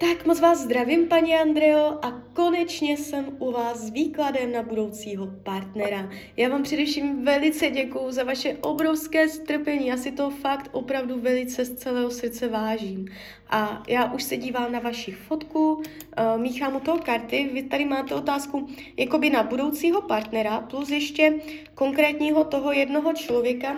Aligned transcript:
Tak 0.00 0.26
moc 0.26 0.40
vás 0.40 0.58
zdravím, 0.58 1.08
paní 1.08 1.34
Andreo, 1.34 1.98
a 2.02 2.22
konečně 2.32 2.96
jsem 2.96 3.36
u 3.38 3.52
vás 3.52 3.80
s 3.80 3.90
výkladem 3.90 4.52
na 4.52 4.62
budoucího 4.62 5.26
partnera. 5.26 6.10
Já 6.36 6.48
vám 6.48 6.62
především 6.62 7.24
velice 7.24 7.70
děkuju 7.70 8.10
za 8.10 8.24
vaše 8.24 8.56
obrovské 8.60 9.28
strpení, 9.28 9.86
já 9.86 9.96
si 9.96 10.12
to 10.12 10.30
fakt 10.30 10.68
opravdu 10.72 11.20
velice 11.20 11.64
z 11.64 11.74
celého 11.74 12.10
srdce 12.10 12.48
vážím. 12.48 13.06
A 13.50 13.82
já 13.88 14.12
už 14.12 14.22
se 14.22 14.36
dívám 14.36 14.72
na 14.72 14.78
vaši 14.78 15.12
fotku, 15.12 15.72
uh, 15.72 15.82
míchám 16.36 16.76
u 16.76 16.80
toho 16.80 16.98
karty, 16.98 17.50
vy 17.52 17.62
tady 17.62 17.84
máte 17.84 18.14
otázku 18.14 18.68
jakoby 18.96 19.30
na 19.30 19.42
budoucího 19.42 20.02
partnera, 20.02 20.60
plus 20.60 20.90
ještě 20.90 21.34
konkrétního 21.74 22.44
toho 22.44 22.72
jednoho 22.72 23.12
člověka. 23.12 23.76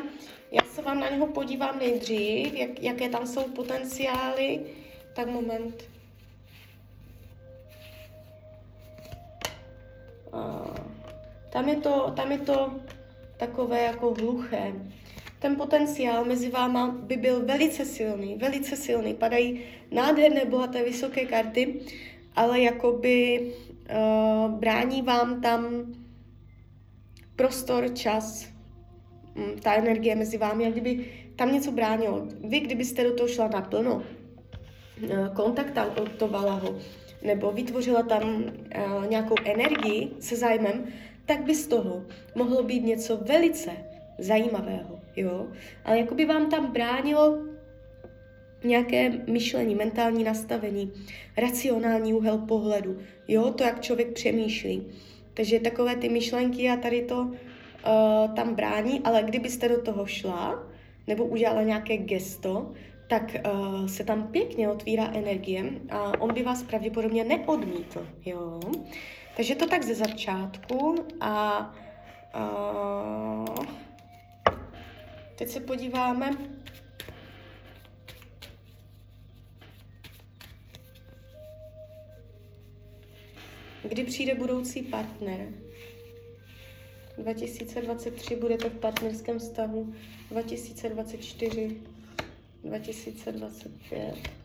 Já 0.53 0.61
se 0.75 0.83
vám 0.83 1.01
na 1.01 1.09
něho 1.09 1.27
podívám 1.27 1.79
nejdřív, 1.79 2.55
jak, 2.55 2.83
jaké 2.83 3.09
tam 3.09 3.27
jsou 3.27 3.43
potenciály. 3.43 4.61
Tak 5.15 5.27
moment. 5.27 5.92
Tam, 11.53 11.69
je 11.69 11.77
to, 11.77 12.13
tam 12.17 12.33
je 12.33 12.39
to 12.39 12.73
takové 13.37 13.83
jako 13.83 14.15
hluché. 14.15 14.73
Ten 15.39 15.57
potenciál 15.57 16.25
mezi 16.25 16.51
váma 16.51 16.97
by 17.03 17.17
byl 17.17 17.47
velice 17.47 17.85
silný, 17.85 18.37
velice 18.37 18.77
silný. 18.77 19.15
Padají 19.15 19.61
nádherné, 19.91 20.45
bohaté, 20.45 20.85
vysoké 20.85 21.27
karty, 21.27 21.81
ale 22.37 22.61
jakoby 22.61 23.41
uh, 23.91 24.51
brání 24.51 25.03
vám 25.03 25.41
tam 25.41 25.93
prostor, 27.37 27.95
čas, 27.95 28.49
um, 29.35 29.59
ta 29.63 29.75
energie 29.75 30.15
mezi 30.15 30.39
vámi, 30.39 30.65
jak 30.65 30.73
kdyby 30.73 31.07
tam 31.37 31.53
něco 31.53 31.73
bránilo. 31.73 32.27
Vy, 32.45 32.61
kdybyste 32.61 33.05
do 33.05 33.15
toho 33.15 33.29
šla 33.29 33.49
naplno, 33.49 33.95
uh, 33.95 35.35
kontaktovala 35.35 36.55
ho, 36.55 36.79
nebo 37.23 37.53
vytvořila 37.53 38.03
tam 38.03 38.45
uh, 38.45 39.07
nějakou 39.09 39.35
energii 39.45 40.11
se 40.21 40.37
zájmem, 40.37 40.85
tak 41.27 41.45
by 41.45 41.55
z 41.55 41.67
toho 41.67 42.05
mohlo 42.35 42.63
být 42.63 42.85
něco 42.85 43.17
velice 43.17 43.71
zajímavého, 44.19 45.01
jo. 45.17 45.47
Ale 45.85 45.99
jako 45.99 46.15
by 46.15 46.25
vám 46.25 46.51
tam 46.51 46.73
bránilo 46.73 47.39
nějaké 48.65 49.11
myšlení, 49.27 49.75
mentální 49.75 50.25
nastavení, 50.25 50.93
racionální 51.37 52.15
úhel 52.15 52.39
pohledu, 52.39 52.99
jo, 53.29 53.51
to, 53.51 53.65
jak 53.65 53.81
člověk 53.81 54.13
přemýšlí. 54.13 54.87
Takže 55.35 55.61
takové 55.61 55.97
ty 55.97 56.09
myšlenky 56.09 56.71
a 56.71 56.77
tady 56.77 57.03
to 57.03 57.21
uh, 57.21 58.35
tam 58.35 58.55
brání, 58.55 59.01
ale 59.05 59.23
kdybyste 59.23 59.69
do 59.69 59.83
toho 59.83 60.07
šla, 60.07 60.67
nebo 61.07 61.25
udělala 61.25 61.63
nějaké 61.63 61.97
gesto, 61.97 62.73
tak 63.09 63.37
uh, 63.53 63.87
se 63.87 64.05
tam 64.05 64.27
pěkně 64.27 64.69
otvírá 64.69 65.11
energie 65.15 65.65
a 65.91 66.21
on 66.21 66.35
by 66.35 66.43
vás 66.43 66.63
pravděpodobně 66.63 67.25
neodmítl, 67.25 68.07
jo. 68.25 68.61
Takže 69.37 69.55
to 69.55 69.67
tak 69.67 69.83
ze 69.83 69.95
začátku 69.95 71.07
a 71.21 71.61
uh, 72.35 73.67
teď 75.37 75.49
se 75.49 75.61
podíváme, 75.61 76.31
kdy 83.89 84.05
přijde 84.05 84.35
budoucí 84.35 84.83
partner. 84.83 85.49
2023 87.19 88.37
budete 88.37 88.69
v 88.71 88.79
partnerském 88.79 89.39
vztahu, 89.39 89.95
2024 90.31 91.77
2025. 92.65 94.42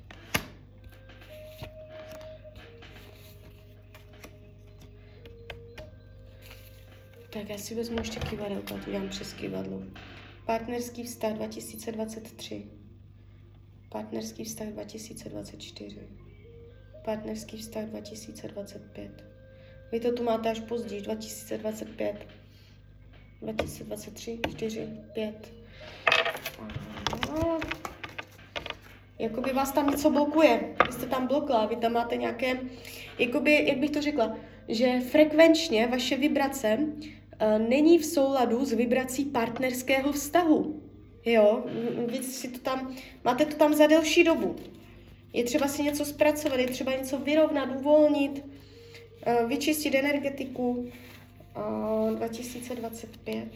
Tak 7.38 7.50
já 7.50 7.58
si 7.58 7.76
vezmu 7.76 8.00
ještě 8.00 8.20
kivadelko 8.20 8.76
a 8.76 8.78
to 8.78 8.92
dám 8.92 9.10
přes 9.10 9.34
kivadlo. 9.34 9.84
Partnerský 10.46 11.04
vztah 11.04 11.34
2023. 11.34 12.68
Partnerský 13.90 14.44
vztah 14.44 14.68
2024. 14.68 16.00
Partnerský 17.06 17.58
vztah 17.58 17.86
2025. 17.86 19.24
Vy 19.92 20.00
to 20.00 20.12
tu 20.12 20.24
máte 20.24 20.50
až 20.50 20.60
později, 20.60 21.02
2025. 21.02 22.28
2023, 23.42 24.40
4, 24.56 24.88
5. 25.14 25.54
Aha 27.12 27.60
jakoby 29.20 29.54
vás 29.54 29.72
tam 29.72 29.90
něco 29.90 30.10
blokuje. 30.10 30.76
Vy 30.88 30.94
jste 30.94 31.06
tam 31.06 31.28
blokla, 31.28 31.66
vy 31.66 31.76
tam 31.76 31.94
máte 31.94 32.18
nějaké, 32.18 32.60
jakoby, 33.20 33.66
jak 33.68 33.78
bych 33.78 33.92
to 33.92 34.02
řekla, 34.02 34.38
že 34.68 35.00
frekvenčně 35.00 35.88
vaše 35.88 36.18
vibrace 36.18 36.78
není 37.58 38.00
v 38.00 38.06
souladu 38.06 38.66
s 38.66 38.74
vibrací 38.74 39.26
partnerského 39.26 40.12
vztahu. 40.12 40.82
Jo, 41.26 41.64
vy 42.06 42.24
si 42.24 42.48
to 42.48 42.60
tam, 42.60 42.96
máte 43.24 43.46
to 43.46 43.56
tam 43.56 43.74
za 43.74 43.88
delší 43.88 44.24
dobu. 44.24 44.56
Je 45.34 45.44
třeba 45.44 45.68
si 45.68 45.84
něco 45.84 46.06
zpracovat, 46.06 46.60
je 46.60 46.68
třeba 46.68 46.94
něco 46.94 47.18
vyrovnat, 47.18 47.70
uvolnit, 47.80 48.46
uh, 48.46 49.50
vyčistit 49.50 49.96
energetiku. 49.96 50.92
Uh, 51.58 52.12
2025, 52.16 53.48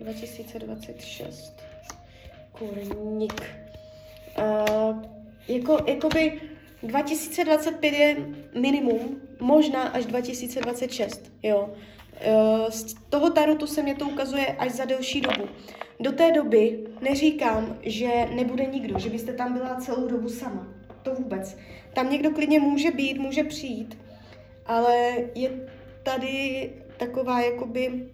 2026, 0.00 1.52
kurník. 2.52 3.42
Uh, 4.38 5.02
jako, 5.48 5.78
jakoby 5.86 6.40
2025 6.82 7.92
je 7.92 8.16
minimum, 8.60 9.20
možná 9.40 9.82
až 9.82 10.06
2026, 10.06 11.32
jo. 11.42 11.74
Uh, 12.16 12.70
z 12.70 12.94
toho 12.94 13.30
tarotu 13.30 13.66
se 13.66 13.82
mě 13.82 13.94
to 13.94 14.08
ukazuje 14.08 14.46
až 14.46 14.72
za 14.72 14.84
delší 14.84 15.20
dobu. 15.20 15.48
Do 16.00 16.12
té 16.12 16.32
doby 16.32 16.78
neříkám, 17.00 17.78
že 17.82 18.08
nebude 18.34 18.64
nikdo, 18.64 18.98
že 18.98 19.10
byste 19.10 19.32
tam 19.32 19.52
byla 19.52 19.74
celou 19.74 20.08
dobu 20.08 20.28
sama. 20.28 20.68
To 21.02 21.14
vůbec. 21.14 21.56
Tam 21.94 22.10
někdo 22.10 22.30
klidně 22.30 22.60
může 22.60 22.90
být, 22.90 23.18
může 23.18 23.44
přijít, 23.44 23.98
ale 24.66 25.14
je 25.34 25.50
tady 26.02 26.70
taková 26.96 27.40
jakoby 27.40 28.08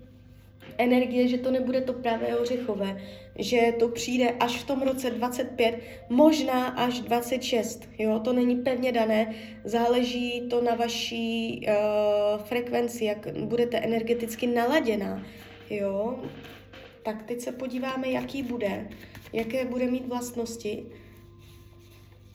energie, 0.78 1.28
že 1.28 1.38
to 1.38 1.50
nebude 1.50 1.80
to 1.80 1.92
pravé 1.92 2.36
ořechové, 2.36 3.00
že 3.38 3.72
to 3.78 3.88
přijde 3.88 4.30
až 4.30 4.56
v 4.56 4.66
tom 4.66 4.82
roce 4.82 5.10
25, 5.10 5.80
možná 6.08 6.66
až 6.66 7.00
26. 7.00 7.88
Jo? 7.98 8.20
To 8.24 8.32
není 8.32 8.56
pevně 8.56 8.92
dané, 8.92 9.34
záleží 9.64 10.48
to 10.50 10.62
na 10.62 10.74
vaší 10.74 11.66
uh, 11.68 12.42
frekvenci, 12.42 13.04
jak 13.04 13.38
budete 13.38 13.78
energeticky 13.78 14.46
naladěná. 14.46 15.26
Jo? 15.70 16.18
Tak 17.02 17.22
teď 17.22 17.40
se 17.40 17.52
podíváme, 17.52 18.08
jaký 18.08 18.42
bude, 18.42 18.88
jaké 19.32 19.64
bude 19.64 19.86
mít 19.86 20.06
vlastnosti, 20.06 20.86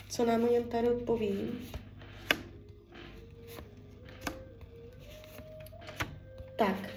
co 0.10 0.26
nám 0.26 0.44
o 0.44 0.52
něm 0.52 0.64
tady 0.64 0.90
odpoví. 0.90 1.50
Tak, 6.56 6.90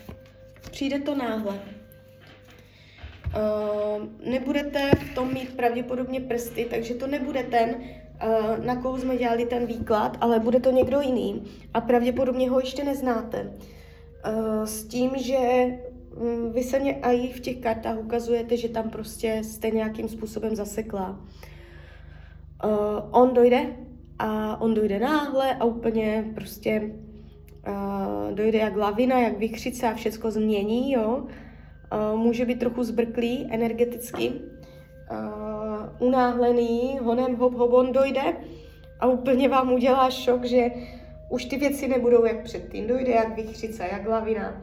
přijde 0.70 1.00
to 1.00 1.14
náhle. 1.14 1.79
Uh, 3.36 4.30
nebudete 4.30 4.90
v 5.10 5.14
tom 5.14 5.34
mít 5.34 5.56
pravděpodobně 5.56 6.20
prsty, 6.20 6.66
takže 6.70 6.94
to 6.94 7.06
nebude 7.06 7.42
ten, 7.42 7.74
uh, 7.74 8.64
na 8.64 8.76
koho 8.76 8.98
jsme 8.98 9.16
dělali 9.16 9.44
ten 9.44 9.66
výklad, 9.66 10.16
ale 10.20 10.40
bude 10.40 10.60
to 10.60 10.70
někdo 10.70 11.00
jiný 11.00 11.42
a 11.74 11.80
pravděpodobně 11.80 12.50
ho 12.50 12.60
ještě 12.60 12.84
neznáte. 12.84 13.52
Uh, 14.26 14.64
s 14.64 14.84
tím, 14.84 15.10
že 15.16 15.38
um, 16.16 16.52
vy 16.52 16.62
se 16.62 16.78
mě 16.78 17.00
i 17.02 17.32
v 17.32 17.40
těch 17.40 17.56
kartách 17.56 17.98
ukazujete, 17.98 18.56
že 18.56 18.68
tam 18.68 18.90
prostě 18.90 19.40
jste 19.44 19.70
nějakým 19.70 20.08
způsobem 20.08 20.56
zasekla. 20.56 21.20
On 23.10 23.34
dojde 23.34 23.66
a 24.18 24.60
on 24.60 24.74
dojde 24.74 24.98
náhle 24.98 25.54
a 25.54 25.64
úplně 25.64 26.24
prostě 26.34 26.90
dojde 28.34 28.58
jak 28.58 28.76
lavina, 28.76 29.20
jak 29.20 29.38
vychřice 29.38 29.88
a 29.88 29.94
všechno 29.94 30.30
změní, 30.30 30.92
jo. 30.92 31.26
Uh, 31.92 32.18
může 32.18 32.44
být 32.44 32.58
trochu 32.58 32.84
zbrklý 32.84 33.48
energeticky, 33.50 34.30
uh, 34.30 36.06
unáhlený, 36.08 36.98
honem 37.02 37.36
hop 37.36 37.54
hop 37.54 37.72
on 37.72 37.92
dojde 37.92 38.36
a 39.00 39.06
úplně 39.06 39.48
vám 39.48 39.72
udělá 39.72 40.10
šok, 40.10 40.44
že 40.44 40.70
už 41.30 41.44
ty 41.44 41.56
věci 41.56 41.88
nebudou 41.88 42.24
jak 42.24 42.44
předtím, 42.44 42.86
dojde 42.86 43.12
jak 43.12 43.36
vychřice, 43.36 43.88
jak 43.92 44.06
lavina, 44.06 44.62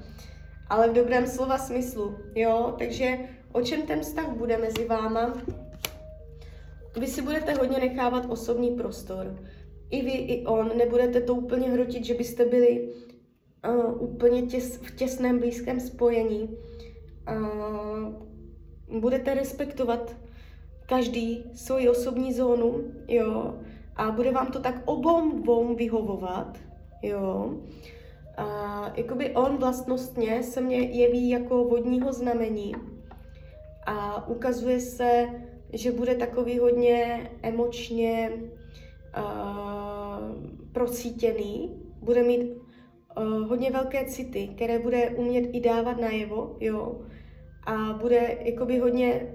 ale 0.69 0.89
v 0.89 0.93
dobrém 0.93 1.27
slova 1.27 1.57
smyslu, 1.57 2.15
jo, 2.35 2.75
takže 2.79 3.17
o 3.51 3.61
čem 3.61 3.81
ten 3.81 3.99
vztah 3.99 4.29
bude 4.29 4.57
mezi 4.57 4.85
váma? 4.85 5.33
Vy 6.99 7.07
si 7.07 7.21
budete 7.21 7.53
hodně 7.53 7.79
nechávat 7.79 8.25
osobní 8.29 8.71
prostor, 8.71 9.35
i 9.89 10.01
vy, 10.01 10.11
i 10.11 10.45
on, 10.45 10.71
nebudete 10.77 11.21
to 11.21 11.35
úplně 11.35 11.69
hrotit, 11.69 12.05
že 12.05 12.13
byste 12.13 12.45
byli 12.45 12.89
uh, 13.69 14.03
úplně 14.03 14.41
těs, 14.41 14.77
v 14.77 14.95
těsném 14.95 15.39
blízkém 15.39 15.79
spojení. 15.79 16.57
Budete 18.99 19.33
respektovat 19.33 20.15
každý 20.85 21.43
svoji 21.55 21.89
osobní 21.89 22.33
zónu, 22.33 22.83
jo, 23.07 23.53
a 23.95 24.11
bude 24.11 24.31
vám 24.31 24.47
to 24.47 24.59
tak 24.59 24.81
obom 24.85 25.41
dvou 25.41 25.75
vyhovovat, 25.75 26.57
jo. 27.01 27.53
A 28.37 28.91
jakoby 28.95 29.35
on 29.35 29.57
vlastnostně 29.57 30.43
se 30.43 30.61
mě 30.61 30.77
jeví 30.77 31.29
jako 31.29 31.65
vodního 31.65 32.13
znamení 32.13 32.75
a 33.85 34.27
ukazuje 34.27 34.79
se, 34.79 35.27
že 35.73 35.91
bude 35.91 36.15
takový 36.15 36.59
hodně 36.59 37.29
emočně 37.41 38.31
uh, 39.17 39.23
procítěný, 40.71 41.81
bude 42.01 42.23
mít 42.23 42.66
uh, 43.17 43.47
hodně 43.47 43.71
velké 43.71 44.05
city, 44.05 44.47
které 44.47 44.79
bude 44.79 45.09
umět 45.09 45.49
i 45.51 45.61
dávat 45.61 45.97
najevo, 45.97 46.57
jo, 46.59 47.01
a 47.63 47.93
bude 48.01 48.37
jakoby 48.39 48.79
hodně 48.79 49.33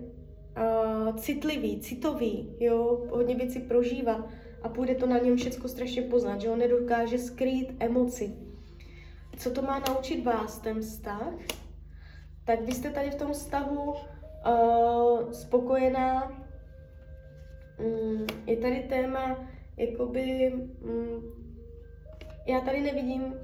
uh, 0.57 1.17
citlivý, 1.17 1.81
citový, 1.81 2.57
jo, 2.61 3.07
hodně 3.11 3.35
věcí 3.35 3.61
prožívat 3.61 4.29
a 4.63 4.69
půjde 4.69 4.95
to 4.95 5.07
na 5.07 5.19
něm 5.19 5.37
všechno 5.37 5.69
strašně 5.69 6.03
poznat, 6.03 6.41
že 6.41 6.51
on 6.51 6.59
nedokáže 6.59 7.19
skrýt 7.19 7.75
emoci. 7.81 8.33
Co 9.37 9.51
to 9.51 9.63
má 9.63 9.83
naučit 9.89 10.25
vás, 10.25 10.59
ten 10.59 10.81
vztah? 10.81 11.33
Tak 12.45 12.61
vy 12.61 12.73
jste 12.73 12.91
tady 12.91 13.11
v 13.11 13.15
tom 13.15 13.33
vztahu 13.33 13.93
uh, 13.93 15.31
spokojená, 15.31 16.43
mm, 17.79 18.27
je 18.47 18.57
tady 18.57 18.87
téma, 18.89 19.49
jakoby, 19.77 20.53
mm, 20.81 21.23
já 22.47 22.61
tady 22.61 22.81
nevidím, 22.81 23.35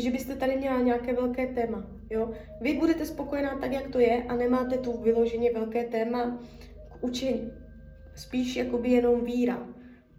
že 0.00 0.10
byste 0.10 0.34
tady 0.36 0.56
měla 0.56 0.80
nějaké 0.80 1.12
velké 1.12 1.46
téma, 1.46 1.86
jo. 2.10 2.30
Vy 2.60 2.72
budete 2.72 3.06
spokojená 3.06 3.58
tak, 3.58 3.72
jak 3.72 3.88
to 3.88 3.98
je 3.98 4.22
a 4.22 4.36
nemáte 4.36 4.78
tu 4.78 4.98
vyloženě 4.98 5.52
velké 5.52 5.84
téma 5.84 6.40
k 6.88 7.04
učení. 7.04 7.52
Spíš 8.14 8.56
jakoby 8.56 8.88
jenom 8.88 9.24
víra. 9.24 9.66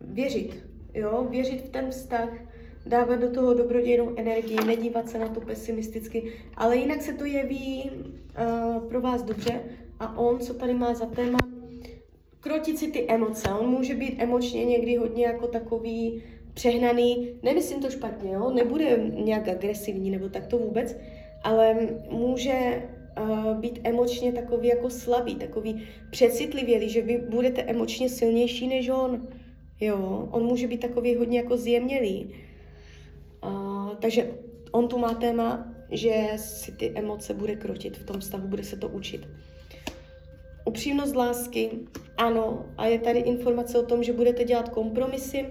Věřit, 0.02 0.66
jo, 0.94 1.28
věřit 1.30 1.62
v 1.62 1.70
ten 1.70 1.90
vztah, 1.90 2.30
dávat 2.86 3.16
do 3.16 3.32
toho 3.32 3.54
dobrodějnou 3.54 4.14
energii, 4.16 4.58
nedívat 4.66 5.10
se 5.10 5.20
na 5.20 5.28
to 5.28 5.42
pesimisticky, 5.42 6.34
ale 6.56 6.78
jinak 6.78 7.02
se 7.02 7.14
to 7.14 7.26
jeví 7.26 7.92
uh, 7.92 8.90
pro 8.90 9.02
vás 9.02 9.24
dobře 9.24 9.62
a 10.00 10.18
on, 10.18 10.40
co 10.40 10.54
tady 10.54 10.74
má 10.74 10.94
za 10.94 11.06
téma, 11.06 11.38
krotit 12.40 12.78
si 12.78 12.92
ty 12.92 13.08
emoce. 13.08 13.50
On 13.50 13.70
může 13.70 13.96
být 13.96 14.16
emočně 14.20 14.66
někdy 14.66 14.96
hodně 14.96 15.26
jako 15.26 15.48
takový 15.48 16.24
přehnaný, 16.54 17.30
nemyslím 17.44 17.82
to 17.82 17.90
špatně, 17.90 18.34
jo? 18.34 18.52
nebude 18.52 18.98
nějak 19.14 19.48
agresivní 19.48 20.12
nebo 20.12 20.30
tak 20.30 20.48
to 20.48 20.58
vůbec, 20.58 20.98
ale 21.44 21.78
může 22.10 22.84
uh, 23.22 23.54
být 23.58 23.80
emočně 23.84 24.32
takový 24.32 24.68
jako 24.68 24.90
slabý, 24.90 25.36
takový 25.36 25.88
přecitlivělý, 26.12 26.90
že 26.90 27.02
vy 27.02 27.18
budete 27.18 27.62
emočně 27.62 28.10
silnější 28.10 28.68
než 28.68 28.90
on. 28.90 29.28
Jo, 29.82 30.30
on 30.32 30.44
může 30.44 30.68
být 30.68 30.82
takový 30.82 31.16
hodně 31.16 31.40
jako 31.40 31.58
zjemnělý. 31.58 32.30
Uh, 33.44 33.96
takže 34.00 34.32
on 34.72 34.88
tu 34.88 34.98
má 34.98 35.14
téma, 35.14 35.76
že 35.92 36.28
si 36.36 36.72
ty 36.72 36.92
emoce 36.96 37.34
bude 37.34 37.56
krotit 37.56 37.98
v 37.98 38.06
tom 38.06 38.20
vztahu, 38.20 38.48
bude 38.48 38.64
se 38.64 38.78
to 38.78 38.88
učit. 38.88 39.28
Upřímnost 40.66 41.16
lásky, 41.16 41.70
ano, 42.18 42.66
a 42.78 42.86
je 42.86 43.00
tady 43.00 43.20
informace 43.20 43.80
o 43.80 43.86
tom, 43.86 44.04
že 44.04 44.14
budete 44.14 44.44
dělat 44.44 44.70
kompromisy, 44.70 45.46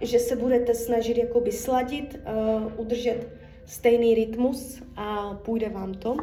že 0.00 0.18
se 0.18 0.36
budete 0.36 0.74
snažit 0.74 1.16
jakoby 1.16 1.52
sladit, 1.52 2.20
uh, 2.56 2.72
udržet 2.76 3.28
stejný 3.66 4.14
rytmus 4.14 4.82
a 4.96 5.34
půjde 5.34 5.68
vám 5.68 5.94
to. 5.94 6.16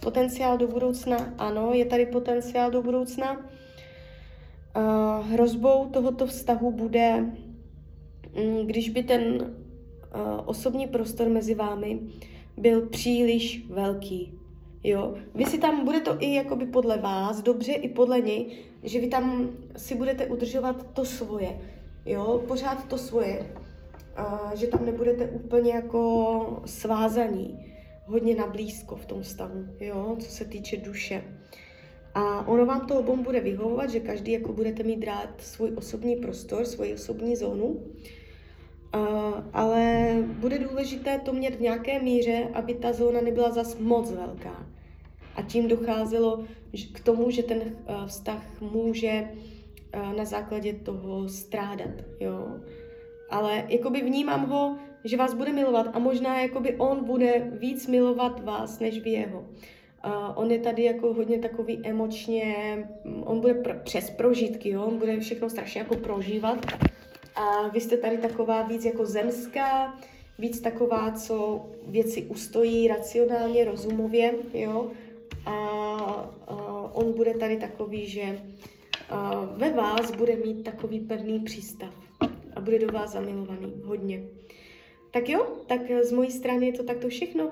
Potenciál 0.00 0.58
do 0.58 0.68
budoucna, 0.68 1.34
ano, 1.38 1.70
je 1.72 1.84
tady 1.84 2.06
potenciál 2.06 2.70
do 2.70 2.82
budoucna. 2.82 3.36
Uh, 4.76 5.26
hrozbou 5.26 5.88
tohoto 5.88 6.26
vztahu 6.26 6.70
bude, 6.70 7.24
um, 8.36 8.66
když 8.66 8.88
by 8.88 9.02
ten 9.02 9.22
uh, 9.24 9.50
osobní 10.44 10.86
prostor 10.86 11.28
mezi 11.28 11.54
vámi 11.54 12.00
byl 12.56 12.86
příliš 12.86 13.66
velký. 13.70 14.38
Jo, 14.84 15.14
vy 15.34 15.44
si 15.44 15.58
tam, 15.58 15.84
bude 15.84 16.00
to 16.00 16.16
i 16.20 16.34
jakoby 16.34 16.66
podle 16.66 16.98
vás, 16.98 17.42
dobře 17.42 17.72
i 17.72 17.88
podle 17.88 18.20
něj, 18.20 18.46
že 18.82 19.00
vy 19.00 19.06
tam 19.06 19.50
si 19.76 19.94
budete 19.94 20.26
udržovat 20.26 20.86
to 20.92 21.04
svoje, 21.04 21.58
jo, 22.06 22.42
pořád 22.48 22.88
to 22.88 22.98
svoje, 22.98 23.46
a 24.16 24.50
že 24.54 24.66
tam 24.66 24.86
nebudete 24.86 25.26
úplně 25.26 25.72
jako 25.72 26.62
svázaní, 26.66 27.74
hodně 28.06 28.34
na 28.34 28.46
blízko 28.46 28.96
v 28.96 29.06
tom 29.06 29.22
vztahu, 29.22 29.66
jo, 29.80 30.16
co 30.18 30.30
se 30.30 30.44
týče 30.44 30.76
duše. 30.76 31.24
A 32.14 32.48
ono 32.48 32.66
vám 32.66 32.86
to 32.86 32.98
obom 32.98 33.22
bude 33.22 33.40
vyhovovat, 33.40 33.90
že 33.90 34.00
každý 34.00 34.32
jako 34.32 34.52
budete 34.52 34.82
mít 34.82 35.04
rád 35.04 35.28
svůj 35.38 35.72
osobní 35.76 36.16
prostor, 36.16 36.64
svoji 36.64 36.94
osobní 36.94 37.36
zónu, 37.36 37.66
uh, 37.66 37.82
ale 39.52 40.14
bude 40.26 40.58
důležité 40.58 41.18
to 41.18 41.32
mít 41.32 41.54
v 41.54 41.60
nějaké 41.60 42.02
míře, 42.02 42.48
aby 42.52 42.74
ta 42.74 42.92
zóna 42.92 43.20
nebyla 43.20 43.50
zas 43.50 43.78
moc 43.78 44.10
velká. 44.10 44.66
A 45.36 45.42
tím 45.42 45.68
docházelo 45.68 46.44
k 46.92 47.00
tomu, 47.00 47.30
že 47.30 47.42
ten 47.42 47.58
uh, 47.58 48.06
vztah 48.06 48.60
může 48.60 49.28
na 50.16 50.24
základě 50.24 50.72
toho 50.72 51.28
strádat, 51.28 51.90
jo. 52.20 52.48
Ale 53.30 53.64
jakoby 53.68 54.02
vnímám 54.02 54.46
ho, 54.46 54.76
že 55.04 55.16
vás 55.16 55.34
bude 55.34 55.52
milovat 55.52 55.86
a 55.92 55.98
možná 55.98 56.40
jakoby 56.40 56.76
on 56.76 57.04
bude 57.04 57.50
víc 57.52 57.86
milovat 57.86 58.44
vás, 58.44 58.80
než 58.80 59.02
vy 59.02 59.10
jeho. 59.10 59.38
Uh, 59.38 60.12
on 60.34 60.50
je 60.50 60.58
tady 60.58 60.84
jako 60.84 61.14
hodně 61.14 61.38
takový 61.38 61.80
emočně, 61.84 62.78
on 63.24 63.40
bude 63.40 63.54
pr- 63.54 63.78
přes 63.82 64.10
prožitky, 64.10 64.70
jo? 64.70 64.82
on 64.82 64.98
bude 64.98 65.20
všechno 65.20 65.50
strašně 65.50 65.78
jako 65.78 65.96
prožívat. 65.96 66.66
A 67.36 67.68
vy 67.68 67.80
jste 67.80 67.96
tady 67.96 68.18
taková 68.18 68.62
víc 68.62 68.84
jako 68.84 69.06
zemská, 69.06 69.98
víc 70.38 70.60
taková, 70.60 71.10
co 71.10 71.66
věci 71.86 72.22
ustojí 72.22 72.88
racionálně, 72.88 73.64
rozumově, 73.64 74.34
jo. 74.54 74.90
A, 75.46 75.52
a 76.46 76.54
on 76.92 77.12
bude 77.12 77.34
tady 77.34 77.56
takový, 77.56 78.06
že 78.06 78.38
ve 79.56 79.72
vás 79.72 80.10
bude 80.10 80.36
mít 80.36 80.62
takový 80.62 81.00
pevný 81.00 81.40
přístav 81.40 81.94
a 82.56 82.60
bude 82.60 82.78
do 82.78 82.86
vás 82.92 83.10
zamilovaný 83.10 83.82
hodně. 83.84 84.22
Tak 85.10 85.28
jo, 85.28 85.46
tak 85.66 85.80
z 86.02 86.12
mojí 86.12 86.30
strany 86.30 86.66
je 86.66 86.72
to 86.72 86.84
takto 86.84 87.08
všechno. 87.08 87.50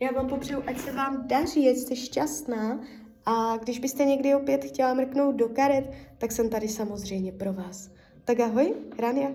Já 0.00 0.12
vám 0.12 0.28
popřeju, 0.28 0.62
ať 0.66 0.78
se 0.78 0.92
vám 0.92 1.28
daří, 1.28 1.68
ať 1.68 1.76
jste 1.76 1.96
šťastná 1.96 2.80
a 3.26 3.56
když 3.56 3.78
byste 3.78 4.04
někdy 4.04 4.34
opět 4.34 4.64
chtěla 4.64 4.94
mrknout 4.94 5.36
do 5.36 5.48
karet, 5.48 5.90
tak 6.18 6.32
jsem 6.32 6.48
tady 6.48 6.68
samozřejmě 6.68 7.32
pro 7.32 7.52
vás. 7.52 7.90
Tak 8.24 8.40
ahoj, 8.40 8.74
Rania. 8.98 9.30